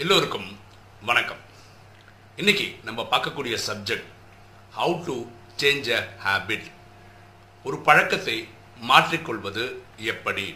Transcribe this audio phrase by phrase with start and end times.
[0.00, 0.46] எல்லோருக்கும்
[1.08, 1.40] வணக்கம்.
[2.40, 4.06] இன்னைக்கு நம்ம பார்க்கக்கூடிய subject
[4.76, 5.14] how to
[5.60, 6.68] change a habit
[7.64, 8.36] ஒரு பழக்கத்தை
[8.90, 9.64] மாற்றிக்கொள்வது
[10.12, 10.46] எப்படி?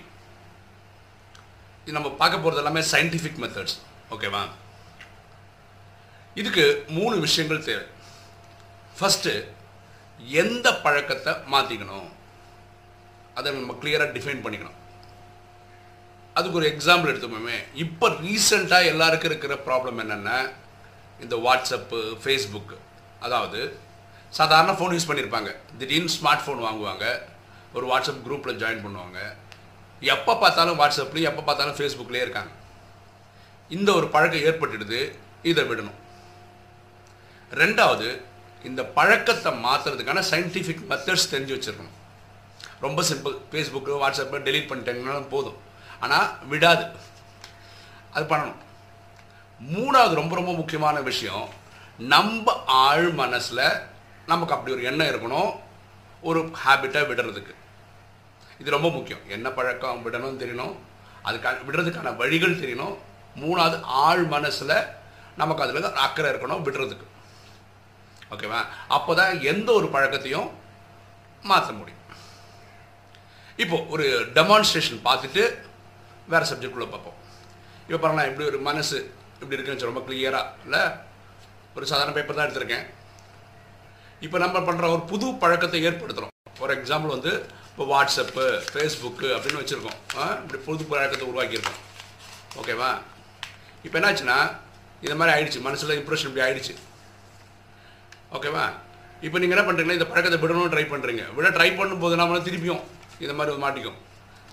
[1.82, 3.76] இது நம்ம பார்க்க போகிறது எல்லாமே சயின்டிஃபிக் மெத்தட்ஸ்
[4.14, 4.42] ஓகேவா
[6.34, 6.64] இதுக்கு
[6.98, 7.84] மூணு விஷயங்கள் தேவை.
[9.00, 9.34] ஃபஸ்ட்டு
[10.42, 12.08] எந்த பழக்கத்தை மாற்றிக்கணும்
[13.34, 14.80] அதை நம்ம கிளியராக டிஃபைன் பண்ணிக்கணும்.
[16.38, 17.56] அதுக்கு ஒரு எக்ஸாம்பிள் எடுத்துக்கோமே.
[17.84, 20.38] இப்போ ரீசெண்டாக எல்லாருக்கும் இருக்கிற ப்ராப்ளம் என்னென்னா
[21.24, 22.76] இந்த வாட்ஸ்அப்பு ஃபேஸ்புக்கு
[23.26, 23.60] அதாவது
[24.38, 25.50] சாதாரண ஃபோன் யூஸ் பண்ணியிருப்பாங்க
[25.80, 27.04] திடீர்னு ஸ்மார்ட் ஃபோன் வாங்குவாங்க.
[27.76, 29.18] ஒரு வாட்ஸ்அப் குரூப்பில் ஜாயின் பண்ணுவாங்க.
[30.14, 32.52] எப்போ பார்த்தாலும் வாட்ஸ்அப்லேயும் எப்போ பார்த்தாலும் ஃபேஸ்புக்லேயே இருக்காங்க.
[33.76, 35.00] இந்த ஒரு பழக்கம் ஏற்பட்டுடுது.
[35.50, 35.98] இதை விடணும்.
[37.60, 38.08] ரெண்டாவது
[38.68, 41.96] இந்த பழக்கத்தை மாற்றுறதுக்கான சயின்டிஃபிக் மெத்தட்ஸ் தெரிஞ்சு வச்சுருக்கணும்.
[42.84, 45.58] ரொம்ப சிம்பிள் ஃபேஸ்புக்கு வாட்ஸ்அப்பை டெலீட் பண்ணிட்டேங்கனாலும் போதும்.
[46.00, 46.86] ஆனால் விடாது.
[48.10, 48.60] அது பண்ணணும்.
[49.74, 51.48] மூணாவது ரொம்ப ரொம்ப முக்கியமான விஷயம்
[51.96, 53.80] நம்ம ஆழ் மனசில்
[54.26, 55.56] நமக்கு அப்படி ஒரு எண்ணம் இருக்கணும்
[56.20, 57.54] ஒரு ஹேபிட்டை விடுறதுக்கு.
[58.58, 59.20] இது ரொம்ப முக்கியம்.
[59.28, 60.76] என்ன பழக்கம் விடணும்னு தெரியணும்
[61.24, 62.96] அதுக்கான விடுறதுக்கான வழிகள் தெரியணும்.
[63.36, 64.86] மூணாவது ஆழ் மனசில்
[65.36, 67.06] நமக்கு அதில் அக்கறை இருக்கணும் விடுறதுக்கு.
[68.30, 68.66] ஓகேவா?
[68.88, 70.50] அப்போ தான் எந்த ஒரு பழக்கத்தையும்
[71.42, 72.00] மாற்ற முடியும்.
[73.56, 75.65] இப்போ ஒரு டெமான்ஸ்ட்ரேஷன் பார்த்துட்டு
[76.32, 77.16] வேறு சப்ஜெக்டுக்குள்ளே பார்ப்போம்.
[77.86, 78.98] இப்போ பாருங்களேன் இப்படி ஒரு மனசு
[79.40, 80.82] இப்படி இருக்குன்னு ரொம்ப கிளியராக இல்லை?
[81.76, 82.86] ஒரு சாதாரண பேப்பர் தான் எடுத்திருக்கேன்.
[84.26, 87.32] இப்போ நம்ம பண்ணுற ஒரு புது பழக்கத்தை ஏற்படுத்துகிறோம் ஃபார் எக்ஸாம்பிள் வந்து
[87.70, 89.98] இப்போ வாட்ஸ்அப்பு ஃபேஸ்புக்கு அப்படின்னு வச்சுருக்கோம்.
[90.42, 91.80] இப்படி புது பழக்கத்தை உருவாக்கியிருக்கோம்.
[92.60, 92.90] ஓகேவா
[93.86, 94.38] இப்போ என்னாச்சுன்னா
[95.04, 95.60] இந்த மாதிரி ஆயிடுச்சு.
[95.68, 96.74] மனசில் இம்ப்ரெஷன் இப்படி ஆயிடுச்சு.
[98.36, 98.64] ஓகேவா
[99.26, 102.82] இப்போ நீங்கள் என்ன பண்ணுறீங்கன்னா இந்த பழக்கத்தை விடணும்னு ட்ரை பண்ணுறீங்க விட ட்ரை பண்ணும்போது நம்மளும் திருப்பியும்
[103.24, 103.98] இந்த மாதிரி மாட்டிக்கும்.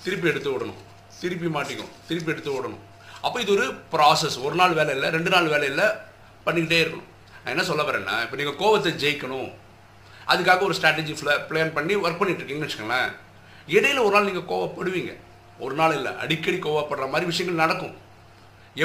[0.04, 0.82] திருப்பி எடுத்து விடணும்.
[1.24, 1.92] திருப்பி மாட்டிக்கும்.
[2.10, 2.84] திருப்பி எடுத்து விடணும்
[3.26, 5.88] அப்போ இது ஒரு ப்ராசஸ் ஒரு நாள் வேலை இல்லை ரெண்டு நாள் வேலை இல்லை
[6.46, 7.10] பண்ணிக்கிட்டே இருக்கணும்.
[7.42, 9.50] நான் என்ன சொல்ல வரேன்னா இப்போ நீங்கள் கோவத்தை ஜெயிக்கணும்.
[10.32, 11.14] அதுக்காக ஒரு ஸ்ட்ராட்டஜி
[11.50, 13.12] பிளான் பண்ணி ஒர்க் பண்ணிட்டு இருக்கீங்கன்னு வச்சுக்கோங்களேன்.
[13.76, 15.14] இடையில ஒரு நாள் நீங்கள் கோவப்படுவீங்க.
[15.66, 17.96] ஒரு நாள் இல்லை அடிக்கடி கோவப்படுற மாதிரி விஷயங்கள் நடக்கும்.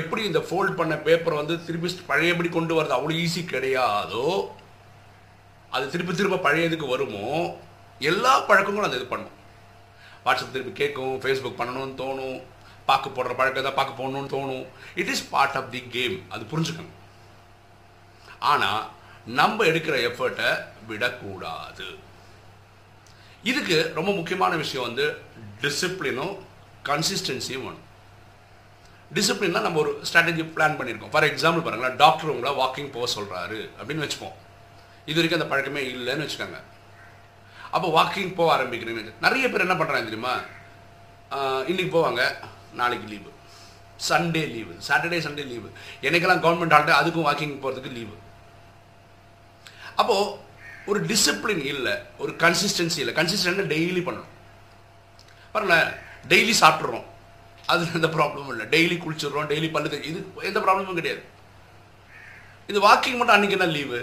[0.00, 4.26] எப்படி இந்த ஃபோல்ட் பண்ண பேப்பரை வந்து திருப்பி பழையபடி கொண்டு வரது அவ்வளோ ஈஸி கிடையாதோ
[5.76, 7.26] அது திருப்பி திரும்ப பழையதுக்கு வருமோ
[8.10, 9.34] எல்லா பழக்கங்களும் அந்த இது பண்ணும்.
[10.26, 12.38] வாட்ஸ்அப் திருப்பி கேட்கும் ஃபேஸ்புக் பண்ணணும்னு தோணும்
[12.90, 14.66] பார்க்க போடுற பழக்கம் தான் பார்க்க போகணும்னு தோணும்.
[15.00, 16.94] It is part of the game அது புரிஞ்சுக்கணும்.
[18.52, 18.82] ஆனால்
[19.38, 20.50] நம்ம எடுக்கிற எஃபர்ட்டை
[20.90, 21.88] விடக்கூடாது.
[23.50, 25.06] இதுக்கு ரொம்ப முக்கியமான விஷயம் வந்து
[25.62, 26.34] டிசிப்ளினும்
[26.88, 27.84] கன்சிஸ்டன்சியும் வேணும்.
[29.16, 31.12] டிசிப்ளின்னா நம்ம ஒரு ஸ்ட்ராட்டஜி பிளான் பண்ணியிருக்கோம்.
[31.12, 34.36] ஃபார் எக்ஸாம்பிள் பாருங்களேன் டாக்டர் உங்களை வாக்கிங் போக சொல்கிறாரு அப்படின்னு வச்சுப்போம்.
[35.10, 36.58] இது வரைக்கும் அந்த பழக்கமே இல்லைன்னு வச்சுக்கோங்க.
[37.74, 40.34] அப்போ வாக்கிங் போக ஆரம்பிக்கிறீங்க நிறைய பேர் என்ன பண்ணுறாங்க தெரியுமா?
[41.70, 42.22] இன்றைக்கி போவாங்க
[42.80, 43.30] நாளைக்கு leave
[44.08, 45.68] Sunday leave Saturday Sunday leave
[46.08, 48.16] எனக்கெல்லாம் கவர்மெண்ட் ஹாலிடே அதுக்கும் வாக்கிங் போகிறதுக்கு லீவு
[50.00, 50.34] அப்போது
[50.90, 53.14] ஒரு டிசிப்ளின் இல்லை ஒரு கன்சிஸ்டன்சி இல்லை.
[53.18, 54.30] கன்சிஸ்டன்ட் டெய்லி பண்ணணும்.
[55.52, 55.88] பாருங்களேன்
[56.30, 57.06] டெய்லி சாப்பிட்றோம்
[57.72, 58.66] அது எந்த ப்ராப்ளமும் இல்லை.
[58.74, 61.22] டெய்லி குளிச்சிடுறோம் டெய்லி பல்லு இது எந்த ப்ராப்ளமும் கிடையாது.
[62.70, 64.00] இது வாக்கிங் மட்டும் அன்றைக்கி என்ன லீவு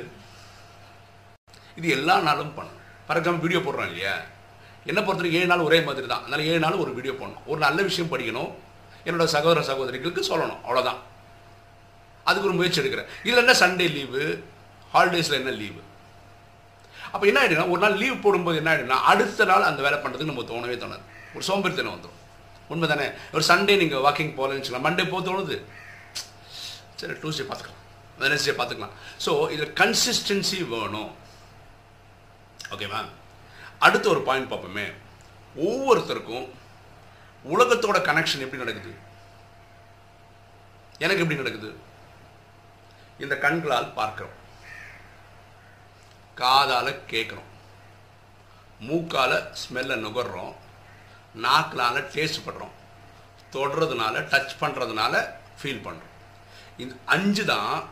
[1.79, 2.84] இது எல்லா நாளும் பண்ணணும்.
[3.05, 4.13] ஃபார் எக்ஸாம்பிள் வீடியோ போடுறோம் இல்லையா?
[4.91, 6.23] என்ன பொறுத்தவரைக்கும் ஏழு நாள் ஒரே மாதிரி தான்.
[6.25, 7.43] அதனால் ஏழு நாள் ஒரு வீடியோ போடணும்.
[7.51, 8.51] ஒரு நல்ல விஷயம் படிக்கணும்.
[9.07, 10.61] என்னோடய சகோதர சகோதரிகளுக்கு சொல்லணும்.
[10.65, 10.99] அவ்வளோதான்
[12.29, 13.09] அதுக்கு ஒரு முயற்சி எடுக்கிறேன்.
[13.27, 14.23] இதில் என்ன சண்டே லீவு
[14.93, 15.81] ஹாலிடேஸில் என்ன லீவு
[17.13, 20.45] அப்போ என்ன ஆகிடுனா ஒரு நாள் லீவ் போடும்போது என்ன ஆகிடுனா அடுத்த நாள் அந்த வேலை பண்ணுறதுக்கு நம்ம
[20.51, 21.03] தோணவே தோணாது.
[21.35, 22.21] ஒரு சோம்பேறித்தனம் வந்துடும்
[22.73, 23.05] உண்மை தானே
[23.35, 25.57] ஒரு சண்டே நீங்கள் வாக்கிங் போகலன்னு வச்சுக்கலாம் மண்டே போக தோணுது.
[26.99, 27.81] சரி டூஸ்டே பார்த்துக்கலாம்.
[28.23, 28.95] வெனஸ்டே பார்த்துக்கலாம்.
[29.25, 31.11] ஸோ இதில் கன்சிஸ்டன்சி வேணும்.
[32.71, 33.05] ஓகேவா
[33.79, 34.93] அடுத்த ஒரு பாயிண்ட் பார்ப்போமே.
[35.57, 36.47] ஒவ்வொருத்தருக்கும்
[37.53, 38.93] உலகத்தோட கனெக்ஷன் எப்படி நடக்குது?
[40.97, 41.75] எனக்கு எப்படி நடக்குது?
[43.19, 44.35] இந்த கண்களால் பார்க்குறோம்.
[46.35, 47.51] காதால் கேட்குறோம்.
[48.79, 50.55] மூக்கால் ஸ்மெல்லை நுகர்றோம்.
[51.35, 52.73] நாக்கினால் டேஸ்ட் பண்ணுறோம்
[53.51, 55.13] தொடுறதுனால டச் பண்ணுறதுனால
[55.59, 56.13] ஃபீல் பண்ணுறோம்
[56.77, 57.83] இந்த அஞ்சு தான்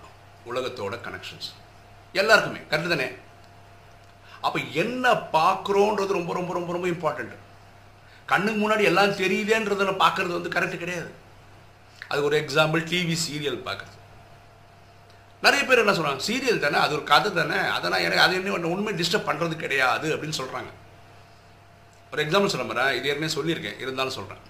[0.45, 1.49] உலகத்தோட கனெக்ஷன்ஸ்
[2.13, 3.07] எல்லாருக்குமே கரெக்டு தானே?
[4.47, 5.05] அப்போ என்ன
[5.37, 7.35] பார்க்குறோன்றது ரொம்ப ரொம்ப ரொம்ப ரொம்ப இம்பார்ட்டண்ட்
[8.31, 11.11] கண்ணுக்கு முன்னாடி எல்லாம் தெரியுதேன்றதில் பார்க்குறது வந்து கரெக்டு கிடையாது.
[12.11, 13.97] அது ஒரு எக்ஸாம்பிள் டிவி சீரியல் பார்க்குறது.
[15.45, 18.93] நிறைய பேர் என்ன சொல்கிறாங்க சீரியல் தானே அது ஒரு கதை தானே அதெல்லாம் எனக்கு அது என்ன உண்மை
[19.01, 20.71] டிஸ்டர்ப் பண்ணுறது கிடையாது அப்படின்னு சொல்கிறாங்க
[22.13, 24.43] ஒரு எக்ஸாம்பிள் சொல்ல மாதிரி இது ஏற்கனவே சொல்லியிருக்கேன் இருந்தாலும் சொல்கிறேன்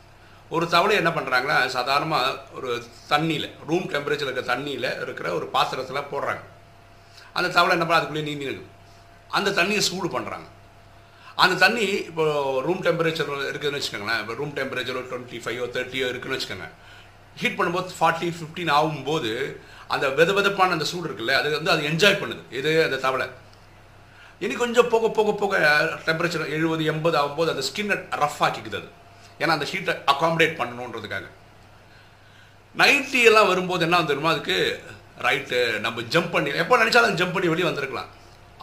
[0.55, 2.69] ஒரு தவளை என்ன பண்ணுறாங்கன்னா சாதாரணமாக ஒரு
[3.11, 6.43] தண்ணியில் ரூம் டெம்பரேச்சர் இருக்கிற தண்ணியில் இருக்கிற ஒரு பாத்திரத்தில் போடுறாங்க.
[7.37, 8.72] அந்த தவளை என்ன பண்ண அதுக்குள்ளேயே நீந்தி நிற்கும்.
[9.37, 10.47] அந்த தண்ணியை சூடு பண்ணுறாங்க
[11.43, 12.23] அந்த தண்ணி இப்போ
[12.65, 14.19] ரூம் டெம்பரேச்சர் இருக்குதுன்னு வச்சுக்கோங்களேன்.
[14.23, 16.67] இப்போ ரூம் டெம்பரேச்சர் டுவெண்ட்டி ஃபைவோ தேர்ட்டியோ இருக்குதுன்னு வச்சுக்கோங்க.
[17.41, 19.31] ஹீட் பண்ணும்போது ஃபார்ட்டி ஃபிஃப்டின் ஆகும்போது
[19.93, 22.43] அந்த வெத வெதப்பான அந்த சூடு இருக்குல்ல அது வந்து அது என்ஜாய் பண்ணுது.
[22.59, 23.27] இது அந்த தவளை.
[24.43, 25.53] இனி கொஞ்சம் போக போக போக
[26.07, 28.89] டெம்பரேச்சர் எழுபது எண்பது ஆகும்போது அந்த ஸ்கின்னை ரஃப் ஆக்கிக்குது அது.
[29.41, 31.25] ஏன்னா அந்த ஹீட்டை அகாமடேட் பண்ணணுன்றதுக்காக.
[32.81, 34.57] நைட்டி எல்லாம் வரும்போது என்ன வந்துருமோ அதுக்கு?
[35.25, 38.11] ரைட்டு நம்ம ஜம்ப் பண்ணி எப்போ நினச்சாலும் ஜம்ப் பண்ணி வெளியே வந்திருக்கலாம்.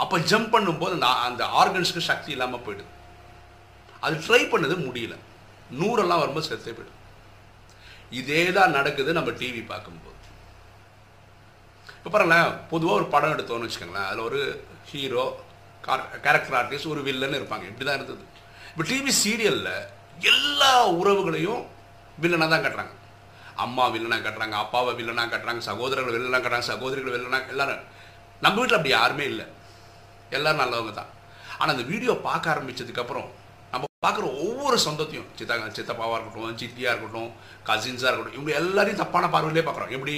[0.02, 2.92] அப்போ ஜம்ப் பண்ணும்போது அந்த அந்த ஆர்கன்ஸ்க்கு சக்தி இல்லாமல் போயிடுது.
[4.04, 5.16] அது ட்ரை பண்ணது முடியல.
[5.80, 6.98] நூறெல்லாம் வரும்போது செத்தே போயிடும்
[8.20, 10.16] இதே தான் நடக்குது நம்ம டிவி பார்க்கும்போது.
[11.96, 14.08] இப்போ பாருங்களேன் பொதுவாக ஒரு படம் எடுத்தோம்னு வச்சுக்கோங்களேன்.
[14.10, 14.40] அதில் ஒரு
[14.90, 15.24] ஹீரோ
[16.24, 17.66] கேரக்டர் ஆர்டிஸ்ட் ஒரு வில்லன் இருப்பாங்க.
[17.70, 18.24] இப்படி தான் இருந்தது.
[18.70, 19.76] இப்போ டிவி சீரியலில்
[20.32, 21.62] எல்லா உறவுகளையும்
[22.22, 22.94] வில்லனாக தான் கட்டுறாங்க.
[23.64, 27.86] அம்மா வில்லனாக கட்டுறாங்க அப்பாவை வில்லனாக கட்டுறாங்க சகோதரர்கள் வில்லனாக கட்டுறாங்க சகோதரிகள் வில்லனாக எல்லாரும்.
[28.44, 29.46] நம்ம வீட்டில் அப்படி யாருமே இல்லை.
[30.36, 31.10] எல்லாரும் நல்லவங்க தான்.
[31.60, 33.28] ஆனால் அந்த வீடியோ பார்க்க ஆரம்பிச்சதுக்கப்புறம்
[33.72, 37.30] நம்ம பார்க்குற ஒவ்வொரு சொந்தத்தையும் சித்தா சித்தப்பாவாக இருக்கட்டும் சித்தியாக இருக்கட்டும்
[37.68, 39.94] கசின்ஸாக இருக்கட்டும் இவங்க எல்லாரையும் தப்பான பார்வையிலே பார்க்குறோம்.
[39.98, 40.14] எப்படி?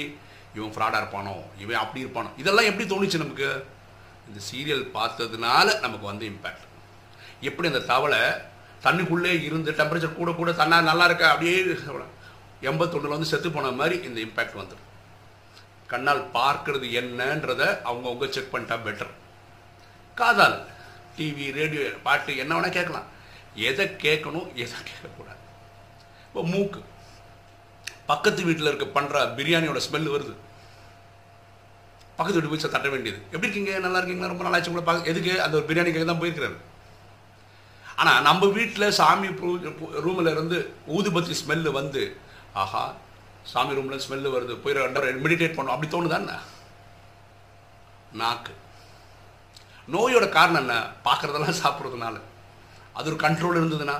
[0.57, 1.35] இவன் ஃப்ராடாக இருப்பானோ?
[1.63, 2.31] இவன் அப்படி இருப்பானோ?
[2.41, 3.49] இதெல்லாம் எப்படி தோணுச்சு நமக்கு?
[4.29, 6.67] இந்த சீரியல் பார்த்ததுனால நமக்கு வந்து இம்பேக்ட்
[7.49, 8.21] எப்படி அந்த தவளை
[8.85, 11.25] தண்ணிக்குள்ளே இருந்து டெம்பரேச்சர் கூட கூட தன்னா நல்லா இருக்க?
[11.33, 11.55] அப்படியே
[12.71, 14.89] எண்பத்தொன்னில் வந்து செத்து போன மாதிரி இந்த இம்பேக்ட் வந்துடும்
[15.91, 19.11] கண்ணால் பார்க்கறது என்னன்றத அவங்கவுங்க செக் பண்ணிட்டா பெட்டர்
[20.19, 20.57] காதால்
[21.17, 23.07] டிவி ரேடியோ பாட்டு என்ன வேணால் கேட்கலாம்.
[23.69, 25.41] எதை கேட்கணும் எதை கேட்கக்கூடாது.
[26.27, 26.79] இப்போ மூக்கு.
[28.11, 30.33] பக்கத்து வீட்டில் இருக்க பண்ணுற பிரியாணியோட ஸ்மெல் வருது.
[32.17, 33.19] பக்கத்து வீட்டு போய் தட்ட வேண்டியது.
[33.31, 33.79] எப்படி இருக்கீங்க?
[33.79, 34.31] நல்லா இருக்கீங்களா?
[34.33, 35.11] ரொம்ப நாளாச்சு உங்களை பார்க்க.
[35.11, 35.41] எதுக்கு?
[35.41, 36.57] அந்த ஒரு பிரியாணிக்காக தான் போயிருக்கிறாரு.
[38.01, 39.27] ஆனால் நம்ம வீட்டில் சாமி
[40.05, 42.03] ரூமில் இருந்து ஊதுபத்தி ஸ்மெல்லு வந்து
[42.53, 42.83] ஆஹா
[43.53, 44.55] சாமி ரூமில் ஸ்மெல்லு வருது.
[44.63, 44.75] போய்
[45.25, 46.37] மெடிடேட் பண்ணோம் அப்படி தோணுதானே
[48.21, 48.53] நாக்கு.
[49.87, 50.75] நோயோட காரணம் என்ன?
[51.07, 52.17] பார்க்குறதெல்லாம் சாப்பிட்றதுனால.
[52.97, 53.95] அது ஒரு கண்ட்ரோல் இருந்ததுன்னா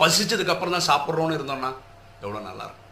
[0.00, 1.70] பசிச்சதுக்கப்புறம் தான் சாப்பிட்றோன்னு இருந்தோம்னா
[2.24, 2.88] எவ்வளோ நல்லாயிருக்கும்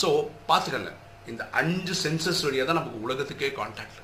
[0.00, 0.08] ஸோ
[0.48, 0.92] பார்த்துக்கங்க.
[1.30, 4.02] இந்த அஞ்சு சென்சஸ் வழியாக தான் நமக்கு உலகத்துக்கே கான்டாக்ட்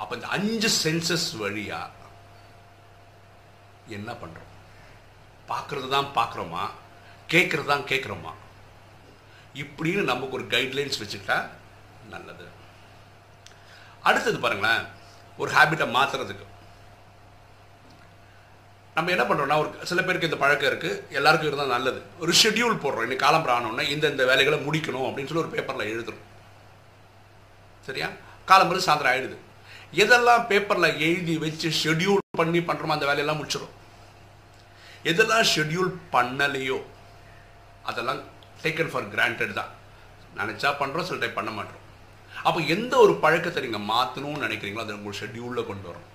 [0.00, 2.02] அப்போ இந்த அஞ்சு சென்சஸ் வழியாக
[3.98, 4.50] என்ன பண்ணுறோம்
[5.50, 6.64] பார்க்குறது தான் பார்க்குறோமா?
[7.32, 8.32] கேட்குறது தான் கேட்குறோமா?
[9.62, 11.38] இப்படின்னு நமக்கு ஒரு கைட்லைன்ஸ் வச்சுக்கிட்டா
[12.12, 12.46] நல்லது.
[14.08, 14.84] அடுத்தது பாருங்களேன்.
[15.40, 16.46] ஒரு ஹேபிட்டை மாற்றுறதுக்கு
[18.96, 22.00] நம்ம என்ன பண்ணுறோம்னா ஒரு சில பேருக்கு இந்த பழக்கம் இருக்குது எல்லாருக்கும் இருந்தால் நல்லது.
[22.22, 23.04] ஒரு ஷெட்யூல் போடுறோம்.
[23.06, 26.22] இன்னைக்கு காலம்பரம் ஆனோடனே இந்த இந்த வேலைகளை முடிக்கணும் அப்படின்னு சொல்லி ஒரு பேப்பரில் எழுதுறோம்.
[27.88, 28.08] சரியா?
[28.50, 29.38] காலம்பரம் சாயந்தரம் ஆயிடுது.
[30.02, 33.74] எதெல்லாம் பேப்பரில் எழுதி வச்சு ஷெட்யூல் பண்ணி பண்ணுறோமோ அந்த வேலையெல்லாம் முடிச்சிடும்
[35.10, 36.78] எதெல்லாம் ஷெட்யூல் பண்ணலையோ
[37.90, 38.20] அதெல்லாம்
[38.62, 39.72] டேக்கன் ஃபார் கிராண்டட் தான்.
[40.38, 41.82] நினச்சா பண்ணுறோம் சில டைம் பண்ண மாட்டோம்.
[42.48, 46.08] அப்போ எந்த ஒரு பழக்கத்தை நீங்கள் மாற்றணும்னு நினைக்கிறீங்களோ அதை உங்கள் ஷெட்யூலில் கொண்டு வரும்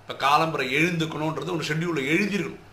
[0.00, 2.64] இப்போ காலம்புரை எழுந்துக்கணுன்றது ஒரு ஷெட்யூலில் எழுதிருக்கணும்.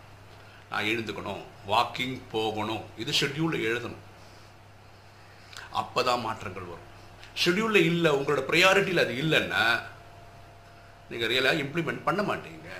[0.70, 4.02] நான் எழுந்துக்கணும் வாக்கிங் போகணும் இது ஷெட்யூலில் எழுதணும்.
[5.80, 6.90] அப்போ தான் மாற்றங்கள் வரும்.
[7.42, 9.62] ஷெட்யூலில் இல்லை உங்களோட ப்ரையாரிட்டியில் அது இல்லைன்னா
[11.10, 12.70] நீங்கள் ரியலாக இம்ப்ளிமெண்ட் பண்ண மாட்டீங்க.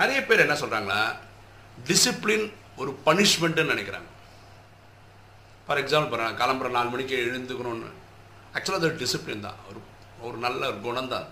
[0.00, 1.00] நிறைய பேர் என்ன சொல்கிறாங்களா
[1.90, 2.46] டிசிப்ளின்
[2.80, 4.10] ஒரு பனிஷ்மெண்ட்டுன்னு நினைக்கிறாங்க.
[5.66, 7.92] ஃபார் எக்ஸாம்பிள் பாருங்கள் கிளம்புற நாலு மணிக்கு எழுந்துக்கணும்னு
[8.56, 9.58] ஆக்சுவலாக அது ஒரு டிசிப்ளின் தான்.
[9.70, 9.80] ஒரு
[10.26, 11.26] ஒரு நல்ல ஒரு குணம் தான்.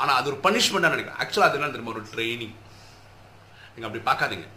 [0.00, 1.20] ஆனால் அது ஒரு பனிஷ்மெண்ட்டாக நினைக்கிறேன்.
[1.22, 1.94] ஆக்சுவலாக அது என்ன தெரியுமா?
[1.96, 2.56] ஒரு ட்ரைனிங்
[3.72, 4.48] நீங்கள் அப்படி பார்க்காதீங்க.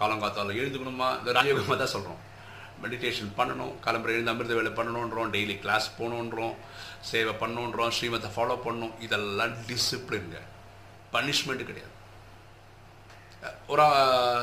[0.00, 1.08] காலங்காத்தால் எழுந்துக்கணுமா?
[1.20, 2.20] இந்த ராஜயோகமாக தான் சொல்கிறோம்
[2.82, 3.74] மெடிடேஷன் பண்ணணும்.
[3.84, 5.28] கிளம்புற எழுந்து அமிர்த வேலை பண்ணணுன்றோம்.
[5.34, 6.54] Daily class போகணுன்றோம்.
[7.10, 7.92] சேவை பண்ணணுன்றோம்.
[7.96, 8.94] ஸ்ரீமத்தை ஃபாலோ பண்ணணும்.
[9.06, 10.40] இதெல்லாம் டிசிப்ளின்ங்க
[11.14, 11.92] பனிஷ்மெண்ட்டு கிடையாது.
[13.72, 13.84] ஒரு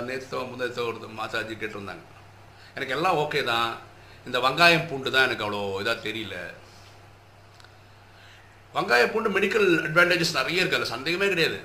[0.08, 2.06] நேற்று முந்தேத்தோ ஒரு மாதாஜி கேட்டிருந்தாங்க.
[2.76, 3.72] எனக்கு எல்லாம் ஓகே தான்.
[4.28, 6.36] இந்த வெங்காயம் பூண்டு தான் எனக்கு அவ்வளோ இதாக தெரியல.
[8.76, 11.58] வெங்காய பூண்டு மெடிக்கல் அட்வான்டேஜஸ் நிறைய இருக்குது அதில் சந்தேகமே கிடையாது.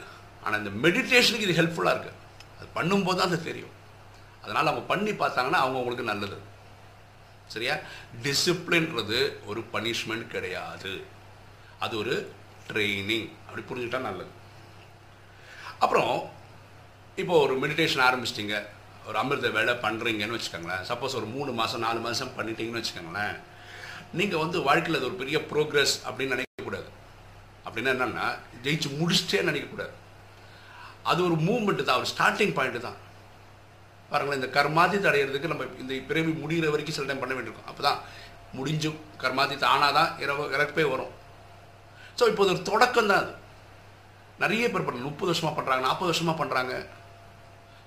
[0.45, 2.17] ஆனால் இந்த மெடிடேஷனுக்கு இது ஹெல்ப்ஃபுல்லாக இருக்குது
[2.59, 3.75] அது பண்ணும்போது தான் அது தெரியும்.
[4.45, 6.39] அதனால் அவங்க பண்ணி பார்த்தாங்கன்னா அவங்க அவங்களுக்கு நல்லது.
[7.55, 7.75] சரியா?
[8.25, 9.19] டிசிப்ளின்றது
[9.51, 10.93] ஒரு பனிஷ்மெண்ட் கிடையாது.
[11.85, 12.15] அது ஒரு
[12.71, 14.33] ட்ரைனிங் அப்படி புரிஞ்சுக்கிட்டா நல்லது.
[15.85, 16.15] அப்புறம்
[17.23, 18.57] இப்போ ஒரு மெடிடேஷன் ஆரம்பிச்சிட்டிங்க.
[19.09, 20.83] ஒரு அமிர்த வேலை பண்ணுறீங்கன்னு வச்சுக்கோங்களேன்.
[20.91, 23.37] சப்போஸ் ஒரு மூணு மாதம் நாலு மாதம் பண்ணிட்டீங்கன்னு வச்சுக்கோங்களேன்.
[24.19, 26.89] நீங்கள் வந்து வாழ்க்கையில் அது ஒரு பெரிய ப்ரோக்ரஸ் அப்படின்னு நினைக்கக்கூடாது
[27.67, 28.27] அப்படின்னா என்னென்னா
[28.65, 29.95] ஜெயிச்சு முடிச்சிட்டே நினைக்கக்கூடாது
[31.11, 32.99] அது ஒரு மூமெண்ட்டு தான் ஒரு ஸ்டார்டிங் பாயிண்ட்டு தான்.
[34.11, 37.69] பாருங்களேன் இந்த கர்மாதி தடையிறதுக்கு நம்ம இந்த பிறவி முடிகிற வரைக்கும் சில டைம் பண்ண வேண்டியிருக்கும்.
[37.71, 38.01] அப்போ தான்
[38.59, 41.13] முடிஞ்சும் கர்மாதித்தை ஆனால் தான் இரவு இறப்பே வரும்.
[42.19, 43.33] ஸோ இப்போ ஒரு தொடக்கம் தான் அது.
[44.43, 46.73] நிறைய பேர் பண்ணுறாங்க முப்பது வருஷமாக பண்ணுறாங்க நாற்பது வருஷமாக பண்ணுறாங்க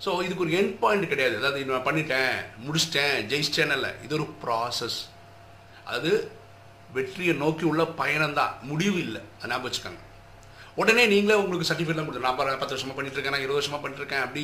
[0.03, 1.35] ஸோ இதுக்கு ஒரு எண்ட் பாயிண்ட் கிடையாது.
[1.39, 3.91] அதாவது நான் பண்ணிட்டேன் முடிச்சிட்டேன் ஜெயிச்சிட்டேன்னு இல்லை.
[4.05, 4.99] இது ஒரு ப்ராசஸ்
[5.93, 6.11] அது
[6.95, 9.21] வெற்றியை நோக்கி உள்ள பயணம்தான் முடிவு இல்லை.
[9.37, 10.03] அதை ஞாபகம் வச்சுக்கோங்க.
[10.81, 14.23] உடனே நீங்களே உங்களுக்கு சர்டிஃபிகேட்லாம் கொடுத்து நான் பத்து வருஷமாக பண்ணிட்டுருக்கேன் நான் இருபது வருஷமாக பண்ணிட்டுருக்கேன்.
[14.25, 14.43] அப்படி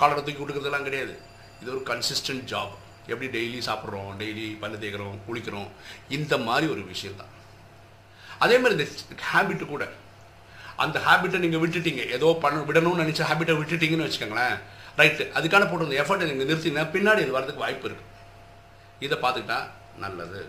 [0.00, 1.14] காலரை தூக்கி கொடுக்குறதெல்லாம் கிடையாது.
[1.62, 2.74] இது ஒரு கன்சிஸ்டன்ட் ஜாப்
[3.12, 5.68] எப்படி டெய்லி சாப்பிட்றோம் டெய்லி பல்லு தேய்க்கிறோம் குளிக்கிறோம்.
[6.16, 7.32] இந்த மாதிரி ஒரு விஷயம் தான்.
[8.44, 8.86] அதே மாதிரி இந்த
[9.32, 9.84] ஹேபிட்டு கூட.
[10.84, 12.04] அந்த ஹேபிட்டை நீங்கள் விட்டுட்டீங்க.
[12.18, 14.56] ஏதோ பண்ண விடணும்னு நினச்ச ஹேபிட்டை விட்டுட்டீங்கன்னு வச்சுக்கோங்களேன்.
[14.98, 18.12] ரைட்டு அதுக்கான போட்டு அந்த எஃபர்ட்டை நீங்கள் நிறுத்திங்கன்னா பின்னாடி இது வரதுக்கு வாய்ப்பு இருக்குது
[19.04, 19.58] இதை பார்த்துக்கிட்டா
[20.04, 20.40] நல்லது.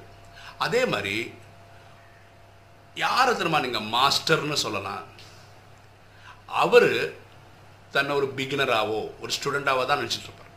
[0.66, 1.16] அதே மாதிரி
[3.04, 5.06] யாரை தெரியுமா நீங்கள் மாஸ்டர்னு சொல்லலாம்.
[6.64, 6.92] அவர்
[7.96, 10.52] தன்னை ஒரு பிகினராகவோ ஒரு ஸ்டூடெண்ட்டாகவோ தான் நினச்சிட்ருப்பார்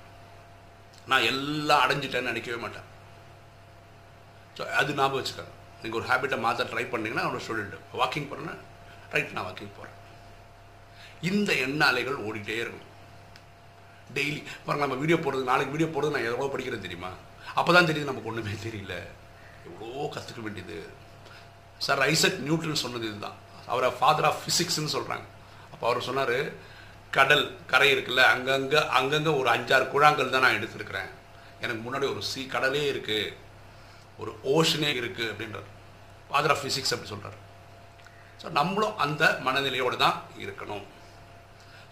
[1.10, 2.86] நான் எல்லாம் அடைஞ்சிட்டேன்னு நினைக்கவே மாட்டேன்.
[4.56, 5.54] ஸோ அது ஞாபகம் வச்சுக்கோங்க.
[5.82, 8.54] நீங்கள் ஒரு ஹேபிட்டை மாற்ற ட்ரை பண்ணிங்கன்னா ஒரு ஸ்டூடெண்ட்டு வாக்கிங் போகிறேன்னா
[9.14, 9.96] ரைட் நான் வாக்கிங் போகிறேன்
[11.30, 12.87] இந்த எண்ண அலைகள் ஓடிட்டே இருக்கும்.
[14.16, 17.10] டெய்லி பாருங்க நம்ம வீடியோ போடுறது நாளைக்கு வீடியோ போடுறது நான் எவ்வளோ படிக்கிறேன் தெரியுமா?
[17.58, 18.94] அப்போ தான் தெரியுது நமக்கு ஒன்றுமே தெரியல.
[19.68, 20.78] எவ்வளோ கற்றுக்க வேண்டியது.
[21.86, 23.38] சார் ஐசக் நியூட்டன் சொன்னது இதுதான்.
[23.72, 25.26] அவரை ஃபாதர் ஆஃப் ஃபிசிக்ஸ்னு சொல்கிறாங்க
[25.72, 26.38] அப்போ அவர் சொன்னார்
[27.16, 31.10] கடல் கரை இருக்குல்ல அங்கங்கே அங்கங்கே ஒரு அஞ்சாறு குழாங்கள் தான் நான் எடுத்திருக்கிறேன்.
[31.64, 33.34] எனக்கு முன்னாடி ஒரு சி கடலே இருக்குது
[34.22, 35.68] ஒரு ஓஷனே இருக்குது அப்படின்றார்.
[36.28, 37.38] ஃபாதர் ஆஃப் ஃபிசிக்ஸ் அப்படி சொல்கிறார்
[38.40, 40.84] ஸோ நம்மளும் அந்த மனநிலையோடு தான் இருக்கணும்.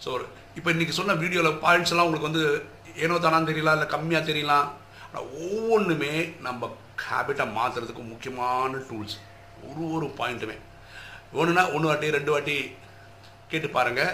[0.03, 0.09] ஸோ
[0.57, 2.43] இப்போ இன்றைக்கி சொன்ன வீடியோவில் பாயிண்ட்ஸ் எல்லாம் உங்களுக்கு வந்து
[3.05, 4.67] ஏனோ தானான்னு தெரியலாம் இல்லை கம்மியாக தெரியலாம்
[5.05, 6.13] ஆனால் ஒவ்வொன்றுமே
[6.47, 6.69] நம்ம
[7.07, 9.17] ஹேபிட்டை மாற்றுறதுக்கு முக்கியமான டூல்ஸ்
[9.67, 10.57] ஒரு ஒரு பாயிண்ட்டுமே
[11.39, 12.57] ஒன்றுனா ஒன்று வாட்டி ரெண்டு வாட்டி
[13.51, 14.13] கேட்டு பாருங்கள்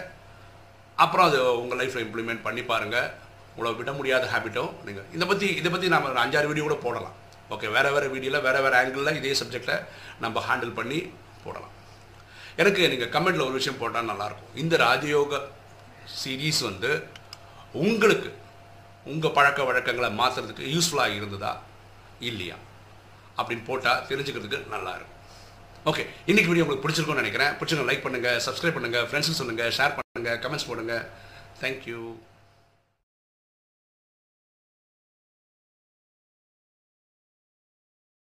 [0.98, 3.10] அப்புறம் அது உங்கள் லைஃப்பில் இம்ப்ளிமெண்ட் பண்ணி பாருங்கள்
[3.56, 7.16] உங்களை விட முடியாத ஹேபிட்டும் நீங்கள் இதை பற்றி இதை பற்றி நம்ம அஞ்சாறு வீடியோ கூட போடலாம்.
[7.54, 9.76] ஓகே வேறு வேறு வீடியோவில் வேறு வேறு ஆங்கிளில் இதே சப்ஜெக்டை
[10.24, 11.00] நம்ம ஹேண்டில் பண்ணி
[11.44, 11.74] போடலாம்.
[12.62, 15.42] எனக்கு நீங்கள் கமெண்ட்டில் ஒரு விஷயம் போட்டால் நல்லாயிருக்கும் இந்த ராஜயோக
[16.20, 17.08] சீரீஸ் வந்து
[17.74, 18.30] உங்களுக்கு
[19.06, 21.62] உங்கள் பழக்க வழக்கங்களை மாற்றுறதுக்கு யூஸ்ஃபுல்லாக இருந்ததா?
[22.20, 22.56] இல்லையா?
[23.38, 25.12] அப்படின்னு போட்டால் தெரிஞ்சுக்கிறதுக்கு நல்லாயிருக்கும்
[25.86, 27.54] ஓகே இன்றைக்கி வீடியோ உங்களுக்கு பிடிச்சிருக்கும்னு நினைக்கிறேன்.
[27.60, 30.96] பிடிச்சிருங்க லைக் பண்ணுங்கள் சப்ஸ்கிரைப் பண்ணுங்கள் ஃப்ரெண்ட்ஸுக்கு சொல்லுங்கள் ஷேர் பண்ணுங்கள் கமெண்ட்ஸ் போடுங்க.
[31.62, 32.00] தேங்க்யூ